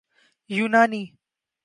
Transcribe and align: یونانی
یونانی 0.57 1.03